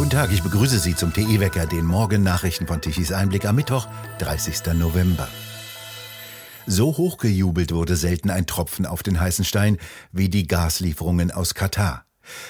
Guten 0.00 0.12
Tag, 0.12 0.32
ich 0.32 0.42
begrüße 0.42 0.78
Sie 0.78 0.96
zum 0.96 1.12
TE-Wecker, 1.12 1.66
den 1.66 1.84
Morgen-Nachrichten 1.84 2.66
von 2.66 2.80
Tichys 2.80 3.12
Einblick 3.12 3.44
am 3.44 3.56
Mittwoch, 3.56 3.86
30. 4.20 4.72
November. 4.72 5.28
So 6.66 6.96
hochgejubelt 6.96 7.70
wurde 7.70 7.96
selten 7.96 8.30
ein 8.30 8.46
Tropfen 8.46 8.86
auf 8.86 9.02
den 9.02 9.20
heißen 9.20 9.44
Stein 9.44 9.76
wie 10.10 10.30
die 10.30 10.46
Gaslieferungen 10.46 11.30
aus 11.30 11.52
Katar. 11.52 12.06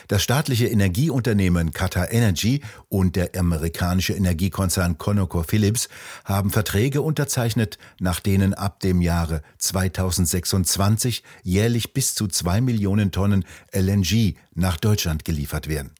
Das 0.06 0.22
staatliche 0.22 0.69
Energieunternehmen 0.69 1.72
Qatar 1.72 2.13
Energy 2.13 2.60
und 2.88 3.17
der 3.17 3.31
amerikanische 3.37 4.12
Energiekonzern 4.12 4.96
ConocoPhillips 4.98 5.88
haben 6.24 6.51
Verträge 6.51 7.03
unterzeichnet, 7.03 7.78
nach 7.98 8.21
denen 8.21 8.54
ab 8.54 8.78
dem 8.78 9.03
Jahre 9.03 9.42
2026 9.58 11.24
jährlich 11.42 11.94
bis 11.94 12.14
zu 12.14 12.28
zwei 12.28 12.60
Millionen 12.60 13.10
Tonnen 13.10 13.44
LNG 13.72 14.37
nach 14.54 14.76
Deutschland 14.76 15.24
geliefert 15.24 15.67
werden. 15.67 15.90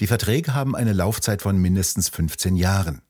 Die 0.00 0.06
Verträge 0.06 0.54
haben 0.54 0.76
eine 0.76 0.92
Laufzeit 0.92 1.42
von 1.42 1.58
mindestens 1.58 2.08
15 2.08 2.56
Jahren. 2.56 3.02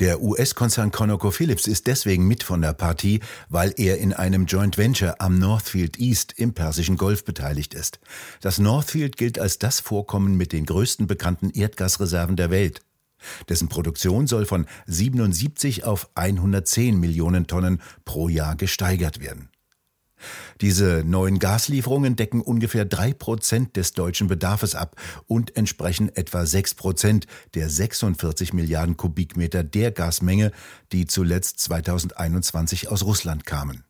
Der 0.00 0.22
US-Konzern 0.22 0.92
ConocoPhillips 0.92 1.66
ist 1.66 1.86
deswegen 1.86 2.26
mit 2.26 2.42
von 2.42 2.62
der 2.62 2.72
Partie, 2.72 3.20
weil 3.50 3.74
er 3.76 3.98
in 3.98 4.14
einem 4.14 4.46
Joint 4.46 4.78
Venture 4.78 5.20
am 5.20 5.38
Northfield 5.38 5.98
East 5.98 6.32
im 6.38 6.54
Persischen 6.54 6.96
Golf 6.96 7.22
beteiligt 7.26 7.74
ist. 7.74 8.00
Das 8.40 8.58
Northfield 8.58 9.18
gilt 9.18 9.38
als 9.38 9.58
das 9.58 9.80
Vorkommen 9.80 10.38
mit 10.38 10.54
den 10.54 10.64
größten 10.64 11.06
bekannten 11.06 11.50
Erdgasreserven 11.50 12.36
der 12.36 12.50
Welt. 12.50 12.80
Dessen 13.50 13.68
Produktion 13.68 14.26
soll 14.26 14.46
von 14.46 14.64
77 14.86 15.84
auf 15.84 16.08
110 16.14 16.98
Millionen 16.98 17.46
Tonnen 17.46 17.82
pro 18.06 18.30
Jahr 18.30 18.56
gesteigert 18.56 19.20
werden. 19.20 19.50
Diese 20.60 21.02
neuen 21.04 21.38
Gaslieferungen 21.38 22.16
decken 22.16 22.40
ungefähr 22.40 22.84
drei 22.84 23.12
Prozent 23.12 23.76
des 23.76 23.92
deutschen 23.92 24.28
Bedarfs 24.28 24.74
ab 24.74 24.96
und 25.26 25.56
entsprechen 25.56 26.14
etwa 26.14 26.46
sechs 26.46 26.74
Prozent 26.74 27.26
der 27.54 27.68
46 27.68 28.52
Milliarden 28.52 28.96
Kubikmeter 28.96 29.64
der 29.64 29.90
Gasmenge, 29.90 30.52
die 30.92 31.06
zuletzt 31.06 31.60
2021 31.60 32.88
aus 32.88 33.04
Russland 33.04 33.46
kamen. 33.46 33.84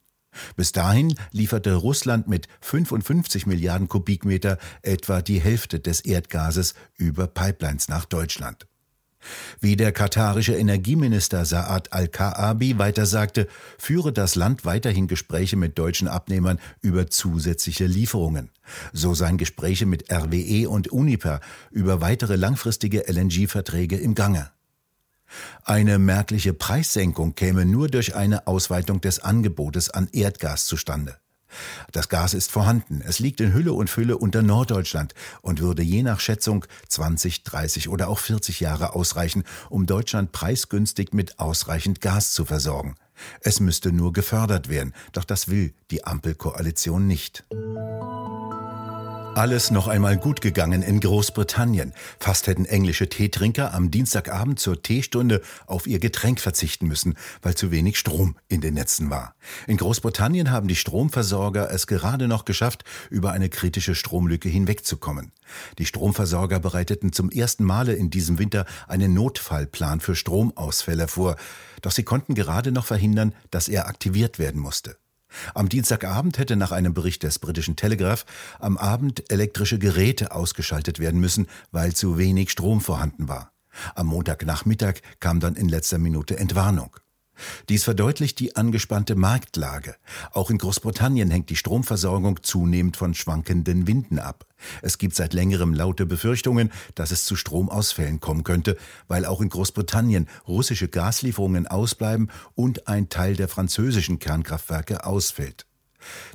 Bis 0.57 0.73
dahin 0.73 1.15
lieferte 1.33 1.75
Russland 1.75 2.29
mit 2.29 2.47
55 2.61 3.47
Milliarden 3.47 3.89
Kubikmeter 3.89 4.59
etwa 4.83 5.23
die 5.23 5.41
Hälfte 5.41 5.81
des 5.81 6.01
Erdgases 6.01 6.75
über 6.97 7.27
Pipelines 7.27 7.89
nach 7.89 8.05
Deutschland. 8.05 8.70
Wie 9.61 9.77
der 9.77 9.93
katarische 9.93 10.57
Energieminister 10.57 11.45
Saad 11.45 11.93
al-Kaabi 11.93 12.79
weiter 12.79 13.07
sagte, 13.07 13.47
führe 13.79 14.13
das 14.13 14.35
Land 14.35 14.65
weiterhin 14.65 15.07
Gespräche 15.07 15.57
mit 15.57 15.79
deutschen 15.79 16.09
Abnehmern 16.09 16.59
über 16.81 17.09
zusätzliche 17.09 17.87
Lieferungen. 17.87 18.51
So 18.93 19.15
seien 19.15 19.37
Gespräche 19.37 19.87
mit 19.87 20.11
RWE 20.13 20.69
und 20.69 20.89
Uniper 20.89 21.41
über 21.71 22.01
weitere 22.01 22.37
langfristige 22.37 23.07
LNG-Verträge 23.07 23.97
im 23.97 24.15
Gange. 24.15 24.51
Eine 25.65 25.99
merkliche 25.99 26.53
Preissenkung 26.53 27.35
käme 27.35 27.65
nur 27.65 27.89
durch 27.89 28.15
eine 28.15 28.47
Ausweitung 28.47 29.01
des 29.01 29.21
Angebotes 29.21 29.91
an 29.91 30.09
Erdgas 30.13 30.67
zustande. 30.67 31.17
Das 31.93 32.09
Gas 32.09 32.35
ist 32.35 32.51
vorhanden. 32.51 33.03
Es 33.05 33.19
liegt 33.19 33.41
in 33.41 33.53
Hülle 33.53 33.73
und 33.73 33.91
Fülle 33.91 34.17
unter 34.17 34.43
Norddeutschland 34.43 35.15
und 35.43 35.61
würde 35.61 35.83
je 35.83 36.03
nach 36.03 36.21
Schätzung 36.21 36.65
20, 36.89 37.45
30 37.45 37.89
oder 37.89 38.09
auch 38.09 38.19
40 38.19 38.61
Jahre 38.61 38.95
ausreichen, 38.95 39.45
um 39.69 39.87
Deutschland 39.87 40.33
preisgünstig 40.33 41.13
mit 41.13 41.39
ausreichend 41.39 42.01
Gas 42.01 42.33
zu 42.33 42.45
versorgen. 42.45 42.97
Es 43.41 43.61
müsste 43.61 43.93
nur 43.93 44.13
gefördert 44.13 44.69
werden, 44.69 44.95
doch 45.13 45.25
das 45.25 45.49
will 45.49 45.75
die 45.91 46.05
Ampelkoalition 46.05 47.07
nicht. 47.07 47.45
Alles 49.41 49.71
noch 49.71 49.89
einmal 49.89 50.19
gut 50.19 50.43
gegangen 50.43 50.83
in 50.83 51.01
Großbritannien. 51.01 51.95
Fast 52.19 52.47
hätten 52.47 52.67
englische 52.67 53.09
Teetrinker 53.09 53.73
am 53.73 53.91
Dienstagabend 53.91 54.61
zur 54.61 54.83
Teestunde 54.83 55.41
auf 55.67 55.87
ihr 55.87 55.99
Getränk 55.99 56.41
verzichten 56.41 56.87
müssen, 56.87 57.15
weil 57.41 57.55
zu 57.55 57.71
wenig 57.71 57.99
Strom 57.99 58.37
in 58.49 58.61
den 58.61 58.75
Netzen 58.75 59.09
war. 59.09 59.35
In 59.67 59.79
Großbritannien 59.79 60.51
haben 60.51 60.69
die 60.69 60.77
Stromversorger 60.77 61.71
es 61.71 61.87
gerade 61.87 62.29
noch 62.29 62.45
geschafft, 62.45 62.85
über 63.09 63.33
eine 63.33 63.49
kritische 63.49 63.95
Stromlücke 63.95 64.51
hinwegzukommen. 64.51 65.33
Die 65.79 65.87
Stromversorger 65.87 66.61
bereiteten 66.61 67.15
zum 67.15 67.31
ersten 67.31 67.65
Male 67.65 67.95
in 67.95 68.11
diesem 68.11 68.39
Winter 68.39 68.67
einen 68.89 69.15
Notfallplan 69.15 70.01
für 70.01 70.17
Stromausfälle 70.17 71.09
vor, 71.09 71.37
doch 71.81 71.93
sie 71.93 72.03
konnten 72.03 72.35
gerade 72.35 72.73
noch 72.73 72.85
verhindern, 72.85 73.35
dass 73.51 73.69
er 73.69 73.89
aktiviert 73.89 74.39
werden 74.39 74.61
musste. 74.61 75.00
Am 75.55 75.69
Dienstagabend 75.69 76.39
hätte 76.39 76.57
nach 76.57 76.73
einem 76.73 76.95
Bericht 76.95 77.23
des 77.23 77.39
britischen 77.39 77.77
Telegraph 77.77 78.25
am 78.59 78.77
Abend 78.77 79.31
elektrische 79.31 79.79
Geräte 79.79 80.33
ausgeschaltet 80.33 80.99
werden 80.99 81.21
müssen, 81.21 81.47
weil 81.71 81.95
zu 81.95 82.19
wenig 82.19 82.51
Strom 82.51 82.81
vorhanden 82.81 83.29
war. 83.29 83.53
Am 83.95 84.07
Montagnachmittag 84.09 84.95
kam 85.21 85.41
dann 85.41 85.57
in 85.57 85.69
letzter 85.69 85.99
Minute 85.99 86.37
Entwarnung. 86.37 86.97
Dies 87.69 87.85
verdeutlicht 87.85 88.39
die 88.41 88.57
angespannte 88.57 89.15
Marktlage. 89.15 89.97
Auch 90.33 90.51
in 90.51 90.59
Großbritannien 90.59 91.31
hängt 91.31 91.51
die 91.51 91.57
Stromversorgung 91.57 92.43
zunehmend 92.43 92.97
von 92.97 93.15
schwankenden 93.15 93.87
Winden 93.87 94.19
ab. 94.19 94.47
Es 94.83 94.99
gibt 94.99 95.15
seit 95.15 95.33
längerem 95.33 95.75
laute 95.75 96.07
Befürchtungen, 96.07 96.71
dass 96.95 97.11
es 97.11 97.25
zu 97.25 97.37
Stromausfällen 97.37 98.21
kommen 98.21 98.45
könnte, 98.45 98.77
weil 99.09 99.25
auch 99.25 99.41
in 99.41 99.49
Großbritannien 99.49 100.29
russische 100.47 100.89
Gaslieferungen 100.89 101.67
ausbleiben 101.67 102.31
und 102.55 102.89
ein 102.89 103.09
Teil 103.09 103.37
der 103.37 103.49
französischen 103.49 104.19
Kernkraftwerke 104.19 105.05
ausfällt. 105.05 105.67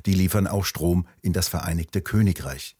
Die 0.06 0.14
liefern 0.14 0.46
auch 0.46 0.64
Strom 0.64 1.06
in 1.22 1.32
das 1.32 1.48
Vereinigte 1.48 2.00
Königreich. 2.00 2.76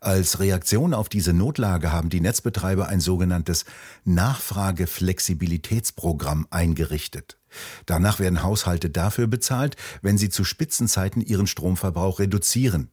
Als 0.00 0.40
Reaktion 0.40 0.94
auf 0.94 1.08
diese 1.08 1.32
Notlage 1.32 1.92
haben 1.92 2.08
die 2.08 2.20
Netzbetreiber 2.20 2.88
ein 2.88 2.98
sogenanntes 3.00 3.64
Nachfrageflexibilitätsprogramm 4.04 6.48
eingerichtet. 6.50 7.38
Danach 7.86 8.18
werden 8.18 8.42
Haushalte 8.42 8.90
dafür 8.90 9.26
bezahlt, 9.26 9.76
wenn 10.00 10.18
sie 10.18 10.30
zu 10.30 10.44
Spitzenzeiten 10.44 11.22
ihren 11.22 11.46
Stromverbrauch 11.46 12.18
reduzieren. 12.18 12.90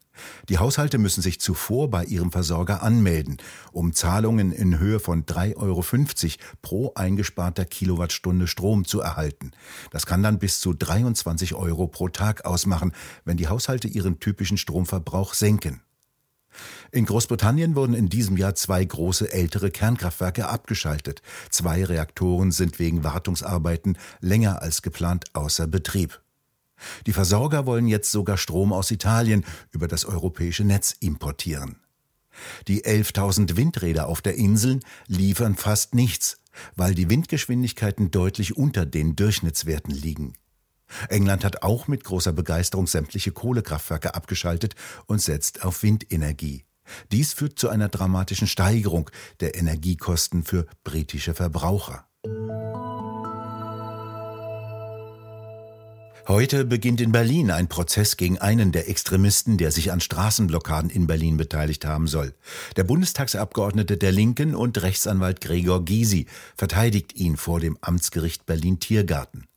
Die 0.50 0.58
Haushalte 0.58 0.98
müssen 0.98 1.22
sich 1.22 1.40
zuvor 1.40 1.90
bei 1.90 2.04
ihrem 2.04 2.32
Versorger 2.32 2.84
anmelden, 2.84 3.38
um 3.72 3.94
Zahlungen 3.94 4.52
in 4.52 4.78
Höhe 4.78 5.00
von 5.00 5.26
3,50 5.26 5.58
Euro 5.58 5.84
pro 6.62 6.92
eingesparter 6.96 7.66
Kilowattstunde 7.66 8.48
Strom 8.48 8.86
zu 8.86 9.00
erhalten. 9.00 9.52
Das 9.92 10.06
kann 10.06 10.22
dann 10.22 10.40
bis 10.40 10.60
zu 10.60 10.74
23 10.74 11.56
Euro 11.56 11.88
pro 11.88 12.10
Tag 12.10 12.46
ausmachen, 12.46 12.92
wenn 13.24 13.38
die 13.38 13.48
Haushalte 13.48 13.88
ihren 13.88 14.20
typischen 14.20 14.58
Stromverbrauch 14.58 15.34
senken. 15.34 15.82
In 16.92 17.06
Großbritannien 17.06 17.76
wurden 17.76 17.94
in 17.94 18.10
diesem 18.10 18.38
Jahr 18.38 18.56
zwei 18.56 18.84
große 18.84 19.32
ältere 19.32 19.72
Kernkraftwerke 19.72 20.48
abgeschaltet. 20.48 21.22
Zwei 21.50 21.86
Reaktoren 21.86 22.52
sind 22.52 22.80
wegen 22.80 23.04
Wartungsarbeiten 23.04 23.98
länger 24.20 24.62
als 24.62 24.82
geplant 24.82 25.26
außer 25.34 25.68
Betrieb. 25.68 26.22
Die 27.06 27.14
Versorger 27.14 27.66
wollen 27.66 27.88
jetzt 27.88 28.12
sogar 28.12 28.38
Strom 28.38 28.74
aus 28.74 28.92
Italien 28.92 29.46
über 29.72 29.88
das 29.88 30.06
europäische 30.06 30.64
Netz 30.64 30.96
importieren. 31.00 31.78
Die 32.68 32.86
11.000 32.86 33.58
Windräder 33.58 34.08
auf 34.08 34.22
der 34.22 34.36
Insel 34.36 34.80
liefern 35.08 35.56
fast 35.56 35.94
nichts, 35.94 36.38
weil 36.76 36.96
die 36.96 37.10
Windgeschwindigkeiten 37.10 38.12
deutlich 38.12 38.58
unter 38.58 38.86
den 38.86 39.16
Durchschnittswerten 39.16 39.94
liegen. 39.94 40.34
England 41.10 41.44
hat 41.44 41.64
auch 41.64 41.88
mit 41.88 42.04
großer 42.04 42.34
Begeisterung 42.34 42.88
sämtliche 42.88 43.32
Kohlekraftwerke 43.32 44.16
abgeschaltet 44.16 44.76
und 45.06 45.22
setzt 45.22 45.64
auf 45.64 45.84
Windenergie. 45.84 46.66
Dies 47.12 47.34
führt 47.34 47.60
zu 47.60 47.70
einer 47.70 47.90
dramatischen 47.90 48.48
Steigerung 48.48 49.10
der 49.40 49.56
Energiekosten 49.56 50.44
für 50.44 50.66
britische 50.84 51.34
Verbraucher. 51.34 52.06
Heute 56.28 56.64
beginnt 56.64 57.02
in 57.02 57.12
Berlin 57.12 57.50
ein 57.50 57.68
Prozess 57.68 58.16
gegen 58.16 58.38
einen 58.38 58.72
der 58.72 58.88
Extremisten, 58.88 59.58
der 59.58 59.72
sich 59.72 59.92
an 59.92 60.00
Straßenblockaden 60.00 60.92
in 60.92 61.08
Berlin 61.08 61.38
beteiligt 61.38 61.86
haben 61.86 62.06
soll. 62.06 62.36
Der 62.76 62.84
Bundestagsabgeordnete 62.84 63.98
der 63.98 64.12
Linken 64.12 64.54
und 64.54 64.80
Rechtsanwalt 64.80 65.42
Gregor 65.42 65.84
Gysi 65.84 66.28
verteidigt 66.56 67.16
ihn 67.16 67.36
vor 67.36 67.60
dem 67.60 67.80
Amtsgericht 67.82 68.46
Berlin-Tiergarten. 68.46 69.48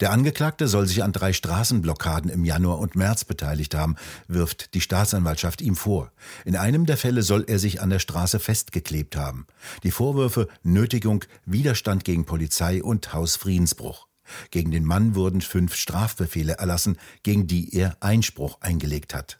Der 0.00 0.12
Angeklagte 0.12 0.68
soll 0.68 0.86
sich 0.86 1.02
an 1.02 1.12
drei 1.12 1.32
Straßenblockaden 1.32 2.30
im 2.30 2.44
Januar 2.44 2.78
und 2.78 2.96
März 2.96 3.24
beteiligt 3.24 3.74
haben, 3.74 3.96
wirft 4.28 4.74
die 4.74 4.80
Staatsanwaltschaft 4.80 5.60
ihm 5.60 5.76
vor. 5.76 6.12
In 6.44 6.56
einem 6.56 6.86
der 6.86 6.96
Fälle 6.96 7.22
soll 7.22 7.44
er 7.46 7.58
sich 7.58 7.80
an 7.80 7.90
der 7.90 7.98
Straße 7.98 8.38
festgeklebt 8.38 9.16
haben. 9.16 9.46
Die 9.82 9.90
Vorwürfe 9.90 10.48
Nötigung, 10.62 11.24
Widerstand 11.44 12.04
gegen 12.04 12.24
Polizei 12.24 12.82
und 12.82 13.12
Hausfriedensbruch. 13.12 14.06
Gegen 14.50 14.70
den 14.70 14.84
Mann 14.84 15.14
wurden 15.14 15.40
fünf 15.40 15.74
Strafbefehle 15.74 16.54
erlassen, 16.54 16.98
gegen 17.22 17.46
die 17.46 17.76
er 17.76 17.96
Einspruch 18.00 18.60
eingelegt 18.60 19.14
hat. 19.14 19.38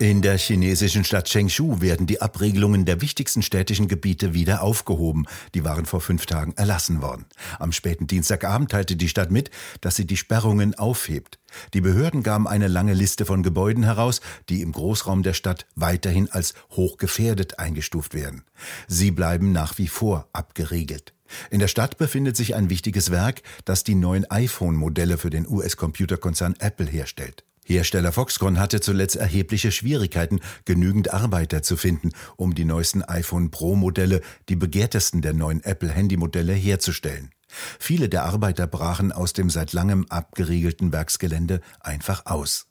In 0.00 0.22
der 0.22 0.36
chinesischen 0.38 1.04
Stadt 1.04 1.26
Chengshu 1.26 1.80
werden 1.80 2.08
die 2.08 2.20
Abregelungen 2.20 2.84
der 2.84 3.00
wichtigsten 3.00 3.42
städtischen 3.42 3.86
Gebiete 3.86 4.34
wieder 4.34 4.60
aufgehoben. 4.60 5.24
Die 5.54 5.64
waren 5.64 5.86
vor 5.86 6.00
fünf 6.00 6.26
Tagen 6.26 6.52
erlassen 6.56 7.00
worden. 7.00 7.26
Am 7.60 7.70
späten 7.70 8.08
Dienstagabend 8.08 8.72
teilte 8.72 8.96
die 8.96 9.08
Stadt 9.08 9.30
mit, 9.30 9.52
dass 9.80 9.94
sie 9.94 10.04
die 10.04 10.16
Sperrungen 10.16 10.74
aufhebt. 10.74 11.38
Die 11.74 11.80
Behörden 11.80 12.24
gaben 12.24 12.48
eine 12.48 12.66
lange 12.66 12.92
Liste 12.92 13.24
von 13.24 13.44
Gebäuden 13.44 13.84
heraus, 13.84 14.20
die 14.48 14.62
im 14.62 14.72
Großraum 14.72 15.22
der 15.22 15.32
Stadt 15.32 15.64
weiterhin 15.76 16.28
als 16.28 16.54
hochgefährdet 16.72 17.60
eingestuft 17.60 18.14
werden. 18.14 18.42
Sie 18.88 19.12
bleiben 19.12 19.52
nach 19.52 19.78
wie 19.78 19.88
vor 19.88 20.28
abgeriegelt. 20.32 21.14
In 21.50 21.60
der 21.60 21.68
Stadt 21.68 21.98
befindet 21.98 22.36
sich 22.36 22.56
ein 22.56 22.68
wichtiges 22.68 23.12
Werk, 23.12 23.42
das 23.64 23.84
die 23.84 23.94
neuen 23.94 24.28
iPhone-Modelle 24.28 25.18
für 25.18 25.30
den 25.30 25.48
US-Computerkonzern 25.48 26.56
Apple 26.58 26.86
herstellt. 26.86 27.44
Hersteller 27.64 28.12
Foxconn 28.12 28.58
hatte 28.58 28.80
zuletzt 28.80 29.16
erhebliche 29.16 29.72
Schwierigkeiten, 29.72 30.40
genügend 30.64 31.12
Arbeiter 31.12 31.62
zu 31.62 31.76
finden, 31.76 32.10
um 32.36 32.54
die 32.54 32.64
neuesten 32.64 33.02
iPhone 33.02 33.50
Pro 33.50 33.74
Modelle, 33.74 34.20
die 34.48 34.56
begehrtesten 34.56 35.22
der 35.22 35.32
neuen 35.32 35.62
Apple 35.64 35.94
Handymodelle 35.94 36.52
herzustellen. 36.52 37.30
Viele 37.78 38.08
der 38.08 38.24
Arbeiter 38.24 38.66
brachen 38.66 39.12
aus 39.12 39.32
dem 39.32 39.48
seit 39.48 39.72
langem 39.72 40.06
abgeriegelten 40.08 40.92
Werksgelände 40.92 41.60
einfach 41.80 42.26
aus. 42.26 42.66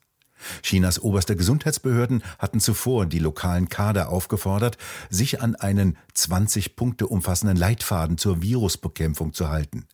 Chinas 0.62 1.00
oberste 1.00 1.36
Gesundheitsbehörden 1.36 2.22
hatten 2.38 2.60
zuvor 2.60 3.06
die 3.06 3.18
lokalen 3.18 3.68
Kader 3.68 4.08
aufgefordert, 4.10 4.78
sich 5.10 5.40
an 5.40 5.54
einen 5.54 5.96
20 6.14 6.76
Punkte 6.76 7.06
umfassenden 7.06 7.56
Leitfaden 7.56 8.18
zur 8.18 8.42
Virusbekämpfung 8.42 9.32
zu 9.32 9.48
halten. 9.48 9.86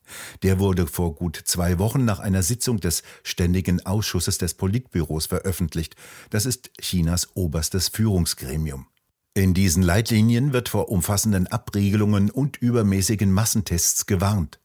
Der 0.43 0.59
wurde 0.59 0.87
vor 0.87 1.15
gut 1.15 1.41
zwei 1.45 1.79
Wochen 1.79 2.05
nach 2.05 2.19
einer 2.21 2.43
Sitzung 2.43 2.81
des 2.81 3.03
Ständigen 3.23 3.85
Ausschusses 3.87 4.39
des 4.39 4.55
Politbüros 4.55 5.27
veröffentlicht. 5.27 5.97
Das 6.31 6.47
ist 6.47 6.71
Chinas 6.81 7.29
oberstes 7.35 7.89
Führungsgremium. 7.89 8.87
In 9.35 9.55
diesen 9.55 9.83
Leitlinien 9.83 10.53
wird 10.53 10.69
vor 10.69 10.89
umfassenden 10.89 11.47
Abriegelungen 11.47 12.31
und 12.31 12.57
übermäßigen 12.57 13.31
Massentests 13.31 14.07
gewarnt. 14.07 14.59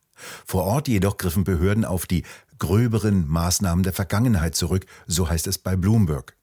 Vor 0.46 0.64
Ort 0.64 0.88
jedoch 0.88 1.18
griffen 1.18 1.44
Behörden 1.44 1.86
auf 1.86 2.08
die 2.08 2.24
gröberen 2.60 3.28
Maßnahmen 3.28 3.84
der 3.84 3.94
Vergangenheit 3.94 4.56
zurück, 4.56 4.86
so 5.08 5.30
heißt 5.30 5.48
es 5.48 5.58
bei 5.58 5.76
Bloomberg. 5.76 6.36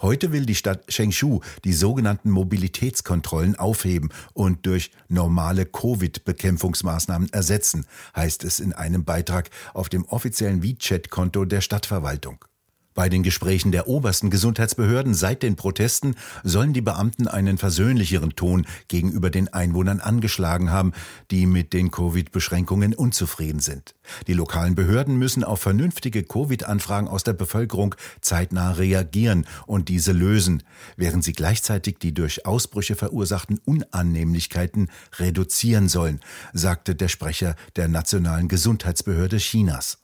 Heute 0.00 0.32
will 0.32 0.46
die 0.46 0.54
Stadt 0.54 0.86
Chengshu 0.88 1.40
die 1.64 1.72
sogenannten 1.72 2.30
Mobilitätskontrollen 2.30 3.56
aufheben 3.56 4.10
und 4.34 4.66
durch 4.66 4.90
normale 5.08 5.64
Covid-Bekämpfungsmaßnahmen 5.66 7.32
ersetzen, 7.32 7.86
heißt 8.14 8.44
es 8.44 8.60
in 8.60 8.72
einem 8.72 9.04
Beitrag 9.04 9.50
auf 9.72 9.88
dem 9.88 10.04
offiziellen 10.04 10.62
WeChat-Konto 10.62 11.44
der 11.46 11.62
Stadtverwaltung. 11.62 12.44
Bei 12.94 13.08
den 13.08 13.22
Gesprächen 13.22 13.72
der 13.72 13.88
obersten 13.88 14.28
Gesundheitsbehörden 14.28 15.14
seit 15.14 15.42
den 15.42 15.56
Protesten 15.56 16.14
sollen 16.44 16.74
die 16.74 16.82
Beamten 16.82 17.26
einen 17.26 17.56
versöhnlicheren 17.56 18.36
Ton 18.36 18.66
gegenüber 18.88 19.30
den 19.30 19.48
Einwohnern 19.52 20.00
angeschlagen 20.00 20.70
haben, 20.70 20.92
die 21.30 21.46
mit 21.46 21.72
den 21.72 21.90
Covid-Beschränkungen 21.90 22.94
unzufrieden 22.94 23.60
sind. 23.60 23.94
Die 24.26 24.34
lokalen 24.34 24.74
Behörden 24.74 25.16
müssen 25.16 25.42
auf 25.42 25.60
vernünftige 25.60 26.22
Covid-Anfragen 26.22 27.08
aus 27.08 27.24
der 27.24 27.32
Bevölkerung 27.32 27.94
zeitnah 28.20 28.72
reagieren 28.72 29.46
und 29.66 29.88
diese 29.88 30.12
lösen, 30.12 30.62
während 30.96 31.24
sie 31.24 31.32
gleichzeitig 31.32 31.98
die 31.98 32.12
durch 32.12 32.44
Ausbrüche 32.44 32.94
verursachten 32.94 33.58
Unannehmlichkeiten 33.64 34.90
reduzieren 35.18 35.88
sollen, 35.88 36.20
sagte 36.52 36.94
der 36.94 37.08
Sprecher 37.08 37.56
der 37.76 37.88
Nationalen 37.88 38.48
Gesundheitsbehörde 38.48 39.38
Chinas. 39.38 39.98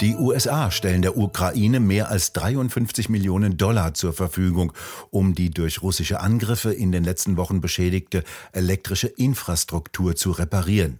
Die 0.00 0.16
USA 0.16 0.72
stellen 0.72 1.02
der 1.02 1.16
Ukraine 1.16 1.78
mehr 1.78 2.08
als 2.08 2.32
53 2.32 3.08
Millionen 3.08 3.56
Dollar 3.56 3.94
zur 3.94 4.12
Verfügung, 4.12 4.72
um 5.10 5.34
die 5.34 5.50
durch 5.50 5.82
russische 5.82 6.20
Angriffe 6.20 6.72
in 6.72 6.90
den 6.90 7.04
letzten 7.04 7.36
Wochen 7.36 7.60
beschädigte 7.60 8.24
elektrische 8.52 9.06
Infrastruktur 9.06 10.16
zu 10.16 10.32
reparieren. 10.32 10.98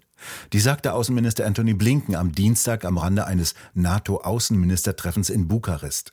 Die 0.52 0.61
sagte 0.61 0.93
Außenminister 0.93 1.44
Anthony 1.44 1.75
Blinken 1.75 2.14
am 2.14 2.32
Dienstag 2.32 2.85
am 2.85 2.96
Rande 2.96 3.26
eines 3.26 3.55
NATO-Außenministertreffens 3.75 5.29
in 5.29 5.49
Bukarest. 5.49 6.12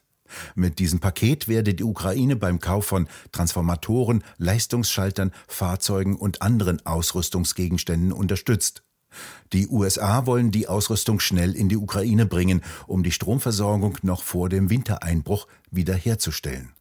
Mit 0.56 0.80
diesem 0.80 1.00
Paket 1.00 1.48
werde 1.48 1.76
die 1.76 1.84
Ukraine 1.84 2.36
beim 2.36 2.60
Kauf 2.60 2.86
von 2.86 3.08
Transformatoren, 3.32 4.24
Leistungsschaltern, 4.38 5.32
Fahrzeugen 5.48 6.16
und 6.16 6.42
anderen 6.42 6.84
Ausrüstungsgegenständen 6.86 8.12
unterstützt. 8.12 8.82
Die 9.54 9.68
USA 9.68 10.26
wollen 10.26 10.52
die 10.52 10.68
Ausrüstung 10.68 11.20
schnell 11.20 11.56
in 11.56 11.70
die 11.70 11.78
Ukraine 11.78 12.26
bringen, 12.26 12.62
um 12.88 13.04
die 13.04 13.12
Stromversorgung 13.12 13.98
noch 14.02 14.24
vor 14.24 14.50
dem 14.50 14.70
Wintereinbruch 14.70 15.48
wiederherzustellen. 15.72 16.72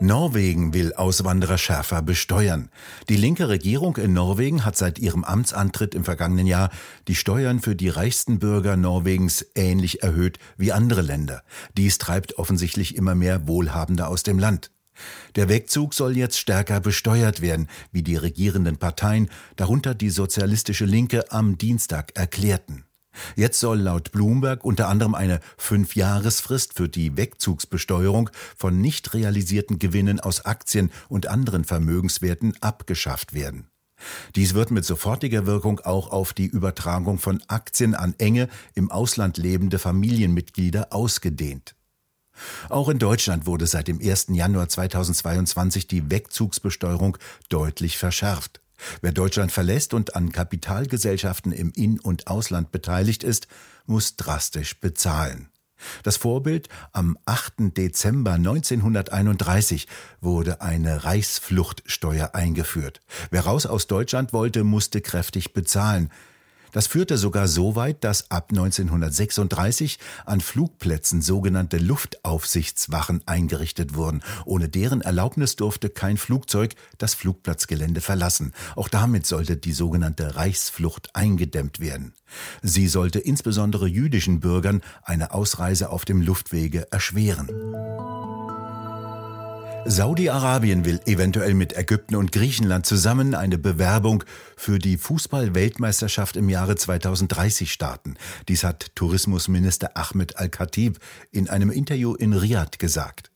Norwegen 0.00 0.74
will 0.74 0.92
Auswanderer 0.92 1.58
schärfer 1.58 2.02
besteuern. 2.02 2.70
Die 3.08 3.16
linke 3.16 3.48
Regierung 3.48 3.96
in 3.96 4.12
Norwegen 4.12 4.64
hat 4.64 4.76
seit 4.76 5.00
ihrem 5.00 5.24
Amtsantritt 5.24 5.94
im 5.94 6.04
vergangenen 6.04 6.46
Jahr 6.46 6.70
die 7.08 7.16
Steuern 7.16 7.58
für 7.60 7.74
die 7.74 7.88
reichsten 7.88 8.38
Bürger 8.38 8.76
Norwegens 8.76 9.44
ähnlich 9.56 10.02
erhöht 10.04 10.38
wie 10.56 10.70
andere 10.70 11.02
Länder. 11.02 11.42
Dies 11.76 11.98
treibt 11.98 12.38
offensichtlich 12.38 12.94
immer 12.94 13.16
mehr 13.16 13.48
Wohlhabende 13.48 14.06
aus 14.06 14.22
dem 14.22 14.38
Land. 14.38 14.70
Der 15.36 15.48
Wegzug 15.48 15.94
soll 15.94 16.16
jetzt 16.16 16.38
stärker 16.38 16.80
besteuert 16.80 17.40
werden, 17.40 17.68
wie 17.92 18.02
die 18.02 18.16
regierenden 18.16 18.76
Parteien, 18.76 19.30
darunter 19.56 19.94
die 19.94 20.10
sozialistische 20.10 20.84
Linke, 20.84 21.30
am 21.30 21.58
Dienstag 21.58 22.16
erklärten. 22.16 22.84
Jetzt 23.36 23.60
soll 23.60 23.78
laut 23.78 24.12
Bloomberg 24.12 24.64
unter 24.64 24.88
anderem 24.88 25.14
eine 25.14 25.40
Fünfjahresfrist 25.56 26.74
für 26.74 26.88
die 26.88 27.16
Wegzugsbesteuerung 27.16 28.30
von 28.56 28.80
nicht 28.80 29.14
realisierten 29.14 29.78
Gewinnen 29.78 30.20
aus 30.20 30.44
Aktien 30.44 30.90
und 31.08 31.26
anderen 31.26 31.64
Vermögenswerten 31.64 32.54
abgeschafft 32.60 33.32
werden. 33.32 33.68
Dies 34.36 34.54
wird 34.54 34.70
mit 34.70 34.84
sofortiger 34.84 35.46
Wirkung 35.46 35.80
auch 35.80 36.12
auf 36.12 36.32
die 36.32 36.46
Übertragung 36.46 37.18
von 37.18 37.42
Aktien 37.48 37.94
an 37.96 38.14
enge 38.18 38.48
im 38.74 38.90
Ausland 38.90 39.38
lebende 39.38 39.78
Familienmitglieder 39.78 40.92
ausgedehnt. 40.92 41.74
Auch 42.68 42.88
in 42.88 42.98
Deutschland 42.98 43.46
wurde 43.46 43.66
seit 43.66 43.88
dem 43.88 44.00
1. 44.00 44.26
Januar 44.30 44.68
2022 44.68 45.86
die 45.86 46.10
Wegzugsbesteuerung 46.10 47.18
deutlich 47.48 47.98
verschärft. 47.98 48.60
Wer 49.00 49.12
Deutschland 49.12 49.52
verlässt 49.52 49.94
und 49.94 50.14
an 50.14 50.32
Kapitalgesellschaften 50.32 51.52
im 51.52 51.72
In- 51.74 52.00
und 52.00 52.28
Ausland 52.28 52.70
beteiligt 52.70 53.24
ist, 53.24 53.48
muss 53.86 54.16
drastisch 54.16 54.78
bezahlen. 54.80 55.48
Das 56.02 56.16
Vorbild 56.16 56.68
am 56.92 57.16
8. 57.24 57.76
Dezember 57.76 58.32
1931 58.32 59.86
wurde 60.20 60.60
eine 60.60 61.04
Reichsfluchtsteuer 61.04 62.34
eingeführt. 62.34 63.00
Wer 63.30 63.42
raus 63.42 63.66
aus 63.66 63.86
Deutschland 63.86 64.32
wollte, 64.32 64.64
musste 64.64 65.00
kräftig 65.00 65.52
bezahlen. 65.52 66.10
Das 66.72 66.86
führte 66.86 67.18
sogar 67.18 67.48
so 67.48 67.76
weit, 67.76 68.04
dass 68.04 68.30
ab 68.30 68.48
1936 68.50 69.98
an 70.24 70.40
Flugplätzen 70.40 71.22
sogenannte 71.22 71.78
Luftaufsichtswachen 71.78 73.22
eingerichtet 73.26 73.94
wurden. 73.94 74.22
Ohne 74.44 74.68
deren 74.68 75.00
Erlaubnis 75.00 75.56
durfte 75.56 75.90
kein 75.90 76.16
Flugzeug 76.16 76.74
das 76.98 77.14
Flugplatzgelände 77.14 78.00
verlassen. 78.00 78.52
Auch 78.76 78.88
damit 78.88 79.26
sollte 79.26 79.56
die 79.56 79.72
sogenannte 79.72 80.36
Reichsflucht 80.36 81.14
eingedämmt 81.14 81.80
werden. 81.80 82.14
Sie 82.62 82.88
sollte 82.88 83.18
insbesondere 83.18 83.86
jüdischen 83.86 84.40
Bürgern 84.40 84.82
eine 85.02 85.32
Ausreise 85.32 85.90
auf 85.90 86.04
dem 86.04 86.20
Luftwege 86.20 86.90
erschweren. 86.92 87.48
Saudi-Arabien 89.90 90.84
will 90.84 91.00
eventuell 91.06 91.54
mit 91.54 91.74
Ägypten 91.74 92.14
und 92.14 92.30
Griechenland 92.30 92.84
zusammen 92.84 93.34
eine 93.34 93.56
Bewerbung 93.56 94.22
für 94.54 94.78
die 94.78 94.98
Fußball-Weltmeisterschaft 94.98 96.36
im 96.36 96.50
Jahre 96.50 96.76
2030 96.76 97.72
starten. 97.72 98.16
Dies 98.48 98.64
hat 98.64 98.94
Tourismusminister 98.94 99.96
Ahmed 99.96 100.36
Al-Khatib 100.36 100.98
in 101.32 101.48
einem 101.48 101.70
Interview 101.70 102.14
in 102.14 102.34
Riyadh 102.34 102.78
gesagt. 102.78 103.30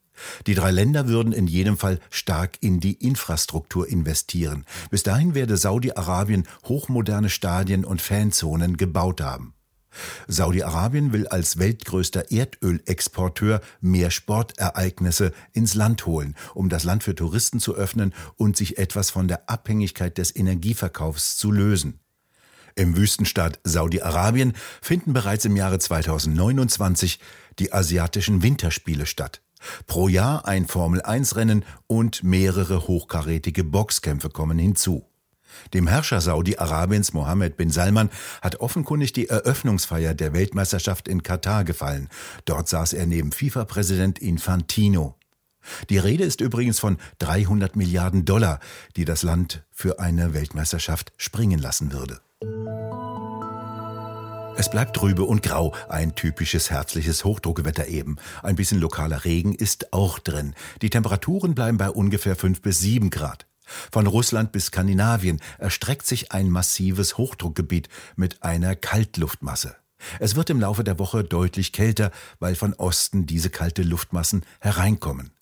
Die 0.46 0.54
drei 0.54 0.72
Länder 0.72 1.08
würden 1.08 1.32
in 1.32 1.46
jedem 1.46 1.78
Fall 1.78 1.98
stark 2.10 2.58
in 2.60 2.80
die 2.80 3.02
Infrastruktur 3.02 3.88
investieren. 3.88 4.66
Bis 4.90 5.02
dahin 5.02 5.34
werde 5.34 5.56
Saudi-Arabien 5.56 6.46
hochmoderne 6.66 7.30
Stadien 7.30 7.82
und 7.86 8.02
Fanzonen 8.02 8.76
gebaut 8.76 9.22
haben. 9.22 9.54
Saudi-Arabien 10.26 11.12
will 11.12 11.26
als 11.28 11.58
weltgrößter 11.58 12.30
Erdölexporteur 12.30 13.60
mehr 13.80 14.10
Sportereignisse 14.10 15.32
ins 15.52 15.74
Land 15.74 16.06
holen, 16.06 16.34
um 16.54 16.68
das 16.68 16.84
Land 16.84 17.04
für 17.04 17.14
Touristen 17.14 17.60
zu 17.60 17.74
öffnen 17.74 18.14
und 18.36 18.56
sich 18.56 18.78
etwas 18.78 19.10
von 19.10 19.28
der 19.28 19.48
Abhängigkeit 19.48 20.18
des 20.18 20.34
Energieverkaufs 20.34 21.36
zu 21.36 21.50
lösen. 21.50 22.00
Im 22.74 22.96
Wüstenstaat 22.96 23.60
Saudi-Arabien 23.64 24.54
finden 24.80 25.12
bereits 25.12 25.44
im 25.44 25.56
Jahre 25.56 25.78
2029 25.78 27.18
die 27.58 27.72
asiatischen 27.72 28.42
Winterspiele 28.42 29.06
statt. 29.06 29.42
Pro 29.86 30.08
Jahr 30.08 30.46
ein 30.46 30.66
Formel-1-Rennen 30.66 31.64
und 31.86 32.24
mehrere 32.24 32.88
hochkarätige 32.88 33.62
Boxkämpfe 33.62 34.30
kommen 34.30 34.58
hinzu. 34.58 35.11
Dem 35.74 35.86
Herrscher 35.86 36.20
Saudi-Arabiens 36.20 37.12
Mohammed 37.12 37.56
bin 37.56 37.70
Salman 37.70 38.10
hat 38.40 38.60
offenkundig 38.60 39.12
die 39.12 39.28
Eröffnungsfeier 39.28 40.14
der 40.14 40.32
Weltmeisterschaft 40.32 41.08
in 41.08 41.22
Katar 41.22 41.64
gefallen. 41.64 42.08
Dort 42.44 42.68
saß 42.68 42.92
er 42.92 43.06
neben 43.06 43.32
FIFA-Präsident 43.32 44.18
Infantino. 44.18 45.16
Die 45.90 45.98
Rede 45.98 46.24
ist 46.24 46.40
übrigens 46.40 46.80
von 46.80 46.98
300 47.18 47.76
Milliarden 47.76 48.24
Dollar, 48.24 48.60
die 48.96 49.04
das 49.04 49.22
Land 49.22 49.64
für 49.70 50.00
eine 50.00 50.34
Weltmeisterschaft 50.34 51.12
springen 51.16 51.60
lassen 51.60 51.92
würde. 51.92 52.20
Es 54.54 54.70
bleibt 54.70 54.94
trübe 54.94 55.24
und 55.24 55.42
grau, 55.42 55.74
ein 55.88 56.14
typisches 56.14 56.70
herbstliches 56.70 57.24
Hochdruckwetter 57.24 57.88
eben. 57.88 58.16
Ein 58.42 58.54
bisschen 58.54 58.80
lokaler 58.80 59.24
Regen 59.24 59.54
ist 59.54 59.92
auch 59.92 60.18
drin. 60.18 60.54
Die 60.82 60.90
Temperaturen 60.90 61.54
bleiben 61.54 61.78
bei 61.78 61.88
ungefähr 61.88 62.36
5 62.36 62.60
bis 62.60 62.78
7 62.80 63.10
Grad. 63.10 63.46
Von 63.64 64.06
Russland 64.06 64.52
bis 64.52 64.66
Skandinavien 64.66 65.40
erstreckt 65.58 66.06
sich 66.06 66.32
ein 66.32 66.50
massives 66.50 67.16
Hochdruckgebiet 67.16 67.88
mit 68.16 68.42
einer 68.42 68.76
Kaltluftmasse. 68.76 69.76
Es 70.18 70.34
wird 70.34 70.50
im 70.50 70.60
Laufe 70.60 70.84
der 70.84 70.98
Woche 70.98 71.24
deutlich 71.24 71.72
kälter, 71.72 72.10
weil 72.40 72.54
von 72.54 72.74
Osten 72.74 73.26
diese 73.26 73.50
kalte 73.50 73.82
Luftmassen 73.82 74.44
hereinkommen. 74.60 75.32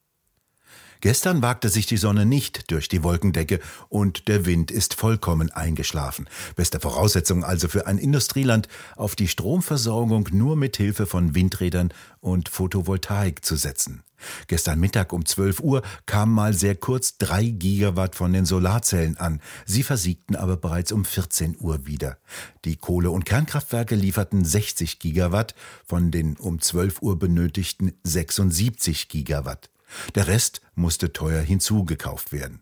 Gestern 1.01 1.41
wagte 1.41 1.71
sich 1.71 1.87
die 1.87 1.97
Sonne 1.97 2.27
nicht 2.27 2.71
durch 2.71 2.89
die 2.89 3.03
Wolkendecke 3.03 3.61
und 3.89 4.29
der 4.29 4.45
Wind 4.45 4.71
ist 4.71 4.93
vollkommen 4.93 5.51
eingeschlafen. 5.51 6.29
Beste 6.57 6.79
Voraussetzung 6.79 7.43
also 7.43 7.69
für 7.69 7.87
ein 7.87 7.97
Industrieland, 7.97 8.69
auf 8.97 9.17
die 9.17 9.29
Stromversorgung 9.29 10.29
nur 10.31 10.57
mit 10.57 10.77
Hilfe 10.77 11.07
von 11.07 11.35
Windrädern 11.35 11.95
und 12.21 12.51
Photovoltaik 12.51 13.43
zu 13.43 13.57
setzen. 13.57 14.05
Gestern 14.47 14.81
Mittag 14.81 15.13
um 15.13 15.25
12 15.25 15.61
Uhr 15.61 15.83
kam 16.07 16.33
mal 16.33 16.55
sehr 16.55 16.75
kurz 16.75 17.19
drei 17.19 17.45
Gigawatt 17.45 18.15
von 18.15 18.33
den 18.33 18.47
Solarzellen 18.47 19.17
an. 19.17 19.41
Sie 19.67 19.83
versiegten 19.83 20.37
aber 20.37 20.57
bereits 20.57 20.93
um 20.93 21.05
14 21.05 21.57
Uhr 21.59 21.87
wieder. 21.87 22.19
Die 22.65 22.77
Kohle- 22.77 23.11
und 23.11 23.25
Kernkraftwerke 23.25 23.95
lieferten 23.95 24.45
60 24.45 24.99
Gigawatt 24.99 25.55
von 25.87 26.11
den 26.11 26.37
um 26.37 26.61
12 26.61 27.03
Uhr 27.03 27.19
benötigten 27.19 27.93
76 28.05 29.09
Gigawatt. 29.09 29.71
Der 30.15 30.27
Rest 30.29 30.61
musste 30.75 31.13
teuer 31.13 31.43
hinzugekauft 31.43 32.33
werden. 32.33 32.61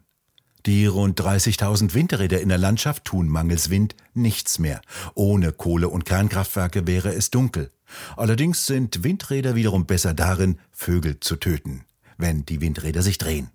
Die 0.67 0.87
rund 0.87 1.21
30.000 1.21 1.95
Windräder 1.95 2.41
in 2.41 2.49
der 2.49 2.59
Landschaft 2.59 3.05
tun 3.05 3.29
mangels 3.29 3.71
Wind 3.71 3.95
nichts 4.15 4.59
mehr. 4.59 4.81
Ohne 5.15 5.53
Kohle- 5.53 5.89
und 5.89 6.05
Kernkraftwerke 6.05 6.87
wäre 6.87 7.15
es 7.15 7.31
dunkel. 7.31 7.71
Allerdings 8.17 8.67
sind 8.67 9.05
Windräder 9.05 9.55
wiederum 9.55 9.87
besser 9.87 10.15
darin, 10.15 10.59
Vögel 10.71 11.21
zu 11.21 11.37
töten, 11.37 11.85
wenn 12.17 12.45
die 12.45 12.61
Windräder 12.61 13.03
sich 13.03 13.19
drehen. 13.19 13.51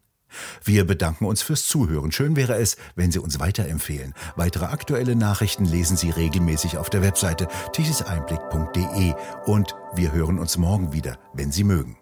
Wir 0.63 0.85
bedanken 0.85 1.25
uns 1.25 1.41
fürs 1.41 1.67
Zuhören. 1.67 2.11
Schön 2.11 2.35
wäre 2.35 2.55
es, 2.55 2.77
wenn 2.95 3.11
Sie 3.11 3.19
uns 3.19 3.39
weiterempfehlen. 3.39 4.13
Weitere 4.35 4.65
aktuelle 4.65 5.15
Nachrichten 5.15 5.65
lesen 5.65 5.97
Sie 5.97 6.09
regelmäßig 6.09 6.77
auf 6.77 6.89
der 6.89 7.03
Webseite 7.03 7.47
tischeseinblick.de 7.73 9.13
und 9.45 9.75
wir 9.93 10.11
hören 10.11 10.39
uns 10.39 10.57
morgen 10.57 10.91
wieder, 10.91 11.19
wenn 11.33 11.51
Sie 11.51 11.63
mögen. 11.63 11.97